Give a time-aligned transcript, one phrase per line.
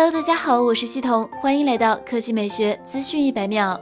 [0.00, 3.76] Hello，大家好，我是西彤，欢迎来到科技美学资讯一百秒。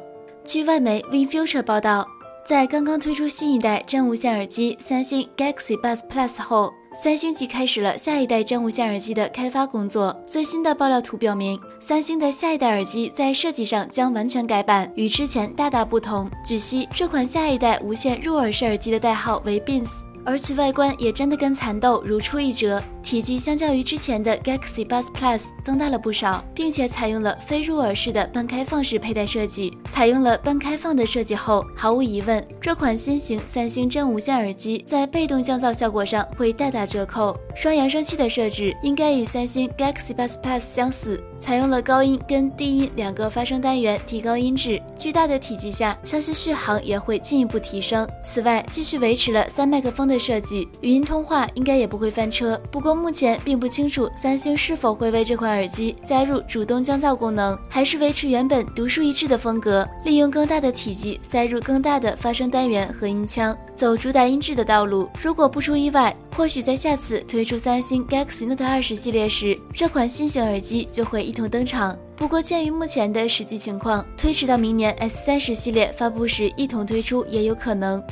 [0.46, 2.08] 据外媒 WinFuture 报道，
[2.46, 10.18] 在刚刚推出新一代真无线耳机三星 Galaxy Buds Plus 后，三星即开始了下一代真无线耳机的开发工作。
[10.26, 16.30] 最新的爆料图表明，三星的下一代耳机在设计上将完全改版，与之前大大不同。
[16.42, 20.05] 据悉，这款下一代无线入耳式耳机的代号为 Beams。
[20.26, 29.78] 而其外观也真的跟蚕豆如出一辙，体积相较于之前的 Galaxy Buds Plus 增大了不少，并且采用了非入耳式的半开放式佩戴设计。
[29.92, 37.38] 采用了半开放的设计后，毫无疑问，这款新型三星真无线耳机在被动降噪效果上会大打折扣。
[37.56, 41.18] 双扬声器的设置应该与三星 Galaxy Buds Plus 相似。
[41.40, 44.80] 采用了高音跟低音两个发声单元，提高音质。
[44.96, 48.06] 巨大的体积下，相信续航也会进一步提升。
[48.22, 52.60] 此外，继续维持了三麦克风的设计，语音通话应该也不会翻车。
[52.70, 65.08] 不过目前并不清楚三星是否会为这款耳机加入主动降噪功能，还是维持原本独树一帜的风格，利用更大的体积塞入更大的发声单元和音腔，走主打音质的道路。
[65.22, 71.96] 如果不出意外，或许在下次推出三星 Galaxy Note 20系列时，这款新型耳机就会一同登场。
[72.16, 78.02] 不过，鉴于目前的实际情况，推迟到明年 S 3 0系列发布时一同推出也有可能。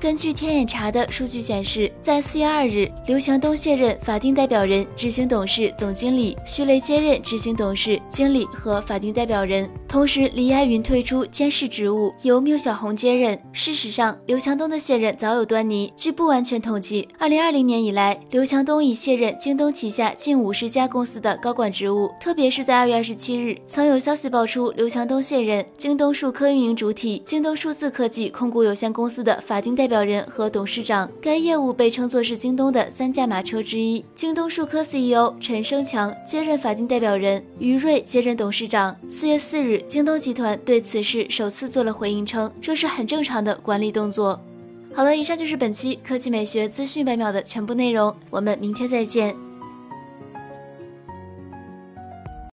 [0.00, 9.68] 根据天眼查的数据显示，在四月二日，刘强东卸任法定代表人、执行董事、总经理，徐雷接任执行董事、经理和法定代表人。
[9.86, 13.38] 同时，李亚云退出监事职务，由缪小红接任。
[13.52, 15.92] 事实上，刘强东的卸任早有端倪。
[15.94, 22.10] 据不完全统计，二零二零年以来，刘强东已卸任京东旗下近五十家公司的高管职务。
[22.18, 31.10] 特别是在二月二十七日，曾有消息爆出，刘强东卸任京东数科运营主体京东数字科技控股有限公司的法定代表表人和董事长。
[31.20, 34.02] 该业务被称作是京东的三驾马车之一。
[34.14, 38.96] 京东数科 CEO 陈生强接任法定代表人，于瑞接任董事长。
[39.10, 39.82] 四月四日。
[39.88, 44.40] 京东集团对此事首次做了回应，称这是很正常的管理动作。
[44.94, 49.49] 好了，以上就是本期科技美学资讯百秒的全部内容，我们明天再见。